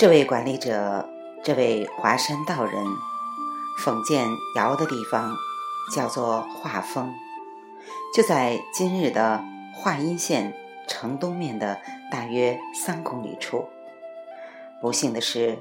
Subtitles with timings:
[0.00, 1.06] 这位管理者，
[1.44, 2.86] 这位华山道人，
[3.84, 4.26] 讽建
[4.56, 5.36] 尧的地方
[5.94, 7.12] 叫做华峰，
[8.16, 9.44] 就在今日的
[9.74, 10.56] 华阴县
[10.88, 11.78] 城东面的
[12.10, 13.66] 大约三公里处。
[14.80, 15.58] 不幸的是，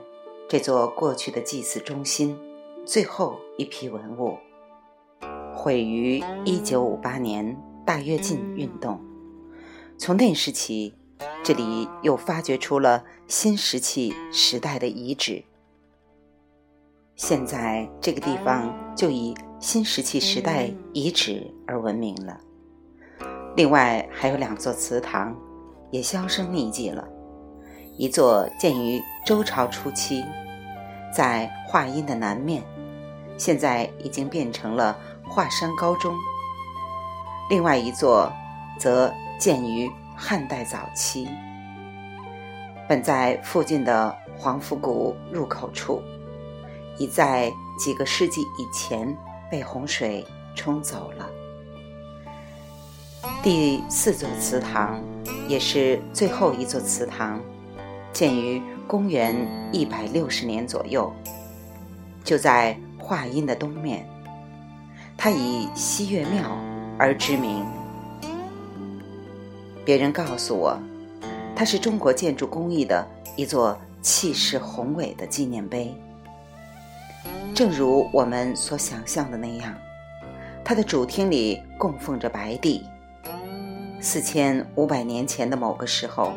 [0.48, 2.40] 这座过去的祭祀中心，
[2.86, 4.38] 最后一批文物
[5.53, 9.03] 毁于1958年大跃进运动。
[9.98, 10.95] 从那时起，
[11.44, 15.44] 这里又发掘出了新石器时代的遗址。
[17.16, 22.40] 现在这个地方就以新石器时代遗址而闻名了。
[23.56, 25.36] 另外还有两座祠堂，
[25.92, 27.06] 也销声匿迹了。
[27.98, 30.24] 一座建于周朝初期，
[31.14, 32.64] 在华阴的南面，
[33.38, 36.14] 现在已经变成了华山高中；
[37.50, 38.31] 另外一座
[38.78, 41.30] 则建于汉代早期，
[42.89, 46.03] 本在附近的黄府谷入口处，
[46.98, 49.17] 已在几个世纪以前
[49.50, 51.25] 被洪水冲走了。
[53.42, 55.02] 第四座祠堂，
[55.47, 57.40] 也是最后一座祠堂。
[58.12, 59.34] 建于公元
[59.72, 61.14] 一百六十年左右，
[62.25, 64.06] 就在华阴的东面。
[65.17, 66.44] 它以西岳庙
[66.97, 67.66] 而知名。
[69.90, 70.80] 别人告诉我，
[71.56, 73.04] 它是中国建筑工艺的
[73.36, 75.92] 一座气势宏伟的纪念碑。
[77.56, 79.76] 正如我们所想象的那样，
[80.64, 82.84] 它的主厅里供奉着白帝。
[84.00, 86.34] 四千五百年前的某个时候。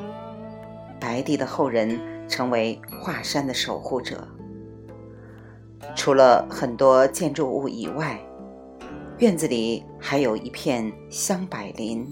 [0.99, 4.27] 白帝的后人成为华山的守护者。
[5.95, 8.19] 除了很多建筑物以外，
[9.19, 12.09] 院子里还有一片香柏林。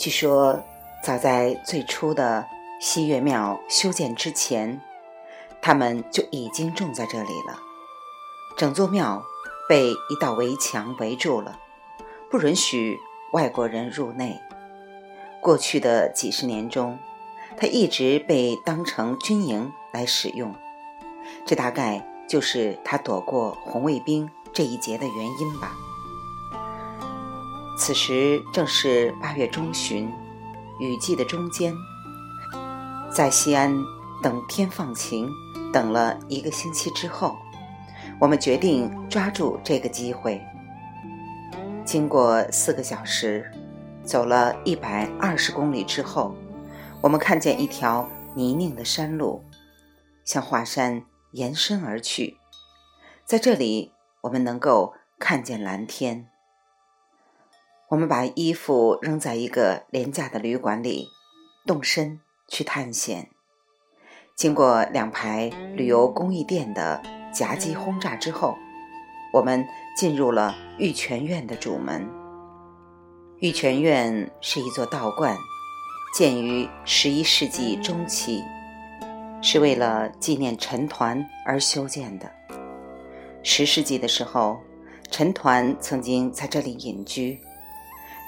[0.00, 0.64] 据说，
[1.02, 2.46] 早在最初的
[2.80, 4.80] 西岳庙修建之前，
[5.60, 7.60] 他们就已经种在这里了。
[8.56, 9.22] 整座庙
[9.68, 11.58] 被一道围墙围住了，
[12.30, 12.98] 不允许
[13.34, 14.40] 外国人入内。
[15.38, 16.98] 过去的几十年中，
[17.58, 20.54] 它一直被当成军营来使用，
[21.44, 25.74] 这大概就是他躲过红卫兵这一劫的原因吧。
[27.76, 30.10] 此时正是八月中旬，
[30.80, 31.74] 雨季的中间，
[33.10, 33.74] 在西安
[34.22, 35.28] 等天放晴，
[35.72, 37.36] 等了一个星期之后，
[38.20, 40.40] 我们决定抓住这个机会。
[41.84, 43.50] 经过四个小时，
[44.04, 46.34] 走了一百二十公里之后。
[47.02, 49.42] 我们看见一条泥泞的山路，
[50.22, 51.02] 向华山
[51.32, 52.36] 延伸而去。
[53.24, 56.28] 在这里，我们能够看见蓝天。
[57.90, 61.08] 我们把衣服扔在一个廉价的旅馆里，
[61.66, 63.30] 动身去探险。
[64.36, 67.02] 经过两排旅游公益店的
[67.34, 68.56] 夹击轰炸之后，
[69.32, 72.08] 我们进入了玉泉院的主门。
[73.40, 75.36] 玉泉院是一座道观。
[76.14, 78.42] 建于十一世纪中期，
[79.42, 82.30] 是为了纪念陈抟而修建的。
[83.42, 84.60] 十世纪的时候，
[85.10, 87.38] 陈抟曾经在这里隐居，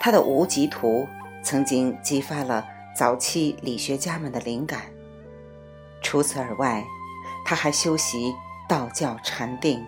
[0.04, 1.06] 他的《无极图》
[1.44, 4.82] 曾经激发了早期理学家们的灵感。
[6.02, 6.84] 除此而外，
[7.44, 8.34] 他还修习
[8.68, 9.80] 道教禅定，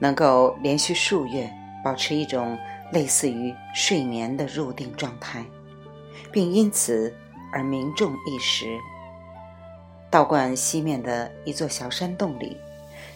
[0.00, 1.48] 能够连续数月
[1.84, 2.58] 保持一种
[2.90, 5.44] 类似于睡眠的入定状态。
[6.32, 7.14] 并因此
[7.52, 8.76] 而名重一时。
[10.10, 12.56] 道观西面的一座小山洞里，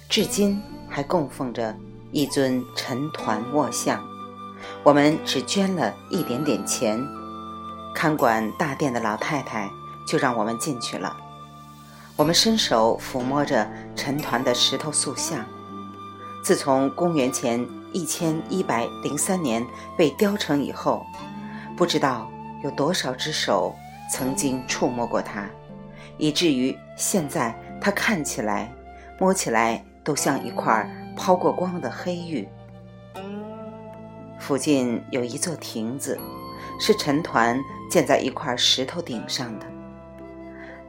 [0.08, 1.76] 至今还供奉着
[2.12, 4.00] 一尊陈团卧像。
[4.82, 7.04] 我们只捐了一点点钱，
[7.94, 9.70] 看管大殿的老太太
[10.06, 11.16] 就让我们进去了。
[12.16, 15.44] 我们伸手抚摸着陈团的石头塑像，
[16.42, 19.66] 自从公元前一千一百零三年
[19.96, 21.04] 被雕成以后，
[21.76, 22.28] 不知道。
[22.64, 23.72] 有多少只手
[24.10, 25.48] 曾经触摸过它，
[26.16, 28.68] 以至于现在它看起来、
[29.16, 30.84] 摸起来都像一块
[31.16, 32.48] 抛过光的黑玉。
[34.38, 36.18] 附近有一座亭子，
[36.80, 39.66] 是陈抟建在一块石头顶上的。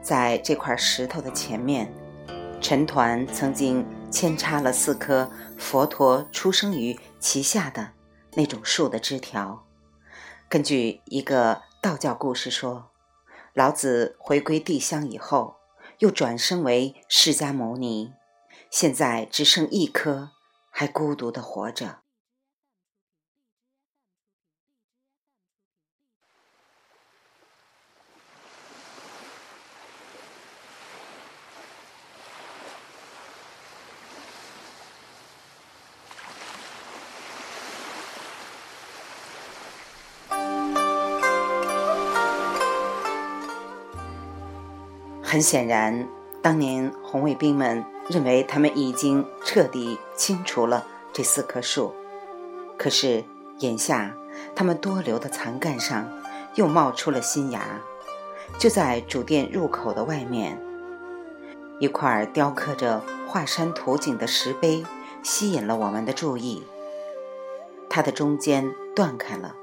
[0.02, 1.92] 在这块石头的前面，
[2.60, 7.92] 陈抟曾经扦插了四棵佛陀出生于其下的
[8.34, 9.66] 那种树的枝条。
[10.48, 12.90] 根据一个道教故事说，
[13.52, 15.56] 老子回归地乡以后，
[15.98, 18.12] 又转生为释迦牟尼，
[18.70, 20.30] 现在只剩一颗，
[20.70, 21.98] 还孤独的活着。
[45.30, 46.08] 很显然，
[46.42, 51.94] 当年红卫兵们认为他们已经彻底清除了这四棵树，
[52.76, 53.22] 可是
[53.60, 54.12] 眼下
[54.56, 56.12] 他们多留的残干上
[56.56, 57.80] 又冒出了新芽。
[58.58, 60.60] 就在主殿入口的外面，
[61.78, 64.84] 一块雕刻着华山图景的石碑
[65.22, 66.64] 吸引了我们的注意。
[67.88, 69.54] 它的中间断开了，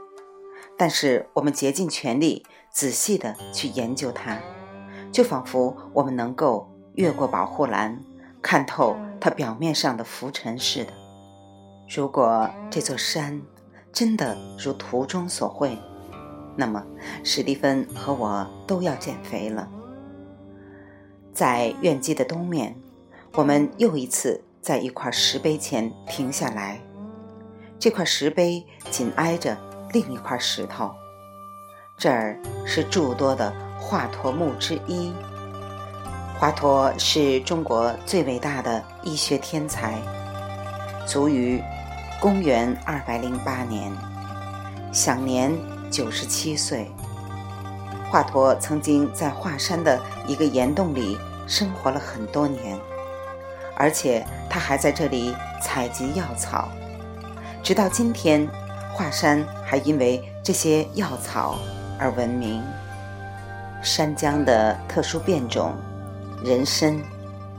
[0.78, 4.40] 但是我们竭尽全力仔细地去研究它。
[5.12, 8.00] 就仿佛我们能够越过保护栏，
[8.42, 10.92] 看透它表面上的浮尘似的。
[11.90, 13.42] 如果这座山
[13.92, 15.78] 真的如图中所绘，
[16.56, 16.84] 那么
[17.24, 19.70] 史蒂芬和我都要减肥了。
[21.34, 22.76] 在院基的东面，
[23.34, 26.82] 我们又一次在一块石碑前停下来。
[27.80, 29.56] 这块石碑紧挨着
[29.94, 30.92] 另一块石头，
[31.98, 33.67] 这儿是诸多的。
[33.80, 35.14] 华佗墓之一。
[36.40, 39.96] 华佗是中国最伟大的医学天才，
[41.08, 41.62] 卒于
[42.20, 43.92] 公元二百零八年，
[44.92, 45.52] 享年
[45.90, 46.92] 九十七岁。
[48.10, 52.78] 华佗曾经在华山的一个岩洞里生活了很多年，
[53.76, 56.70] 而且他还在这里采集药草。
[57.64, 58.48] 直到今天，
[58.94, 61.56] 华山还因为这些药草
[62.00, 62.64] 而闻名。
[63.84, 65.74] 山姜的特殊变种，
[66.44, 67.00] 人参、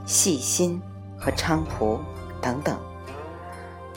[0.05, 0.81] 细辛
[1.17, 1.99] 和菖蒲
[2.41, 2.77] 等等，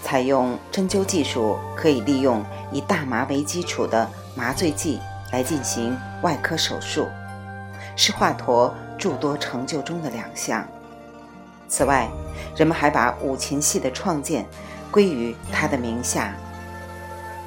[0.02, 4.98] 采用针灸技术，可以利用以大麻为基础的麻醉剂
[5.30, 7.06] 来进行外科手术，
[7.96, 10.64] 是华佗诸多成就中的两项。
[11.68, 12.08] 此外，
[12.56, 14.46] 人们还把五禽戏的创建
[14.90, 16.34] 归于他的名下。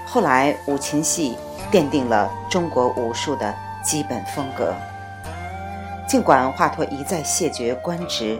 [0.05, 1.35] 后来，五禽戏
[1.71, 3.53] 奠定了中国武术的。
[3.85, 4.73] 基本风格。
[6.07, 8.39] 尽管华佗一再谢绝官职，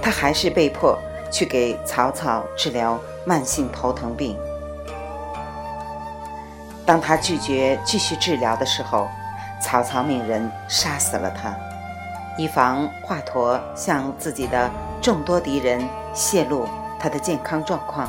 [0.00, 0.98] 他还是被迫
[1.30, 4.36] 去给曹操治疗慢性头疼病。
[6.84, 9.08] 当他拒绝继续治疗的时候，
[9.60, 11.54] 曹操命人杀死了他，
[12.36, 14.70] 以防华佗向自己的
[15.02, 15.84] 众多敌人
[16.14, 16.68] 泄露
[16.98, 18.08] 他的健康状况。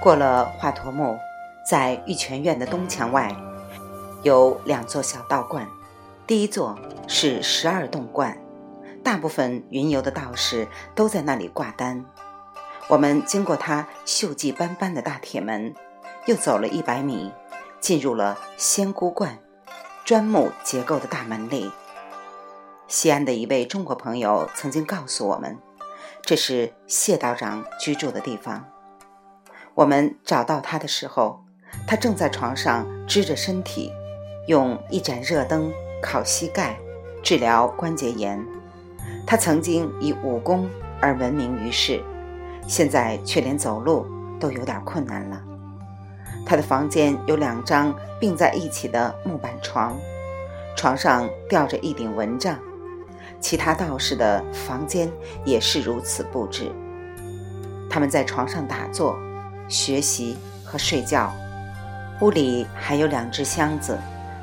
[0.00, 1.18] 过了华佗墓，
[1.64, 3.32] 在玉泉院的东墙外。
[4.22, 5.68] 有两座小道观，
[6.28, 6.78] 第一座
[7.08, 8.38] 是十二洞观，
[9.02, 12.04] 大部分云游的道士都在那里挂单。
[12.88, 15.74] 我们经过它锈迹斑斑的大铁门，
[16.26, 17.32] 又走了一百米，
[17.80, 19.38] 进入了仙姑观，
[20.04, 21.72] 砖木结构的大门里。
[22.86, 25.58] 西安的一位中国朋友曾经告诉我们，
[26.20, 28.64] 这是谢道长居住的地方。
[29.74, 31.42] 我们找到他的时候，
[31.88, 33.90] 他正在床上支着身体。
[34.46, 35.72] 用一盏热灯
[36.02, 36.76] 烤膝盖，
[37.22, 38.44] 治疗关节炎。
[39.24, 40.68] 他曾经以武功
[41.00, 42.02] 而闻名于世，
[42.66, 44.06] 现在却连走路
[44.40, 45.40] 都有点困难了。
[46.44, 49.96] 他的房间有两张并在一起的木板床，
[50.76, 52.58] 床上吊着一顶蚊帐。
[53.38, 55.10] 其他道士的房间
[55.44, 56.70] 也是如此布置，
[57.88, 59.16] 他们在床上打坐、
[59.68, 61.32] 学习和睡觉。
[62.20, 63.96] 屋里还有两只箱子。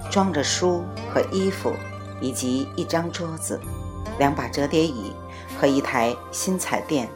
[0.10, 1.74] 装着书和衣服，
[2.20, 3.60] 以及一张桌子、
[4.18, 5.14] 两把折叠椅
[5.60, 7.08] 和一台新彩电。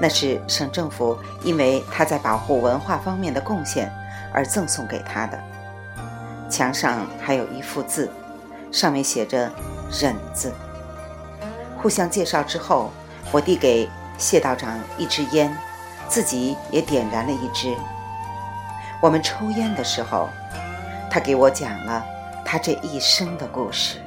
[0.00, 3.92] 那是省政府因为他在保护文化方面的贡献
[4.32, 5.38] 而赠送给他的。
[6.48, 8.10] 墙上还有一幅字，
[8.72, 9.50] 上面写着
[10.00, 10.52] “忍”字。
[11.76, 12.90] 互相介绍之后，
[13.32, 15.54] 我递给谢道长一支烟，
[16.08, 17.74] 自己也点燃了一支。
[19.02, 20.28] 我们抽烟的时候。
[21.10, 22.06] 他给我讲了
[22.44, 23.98] 他这一生的故事。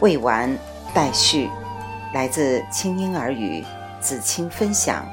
[0.00, 0.56] 未完
[0.92, 1.48] 待续，
[2.12, 3.64] 来自清婴儿语
[4.00, 5.04] 子清分享，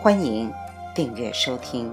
[0.00, 0.52] 欢迎
[0.94, 1.92] 订阅收听。